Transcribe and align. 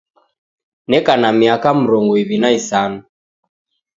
Neka 0.89 1.13
na 1.21 1.29
miaka 1.39 1.69
mrongu 1.81 2.13
iw'i 2.21 2.37
na 2.41 2.49
isanu 2.59 2.99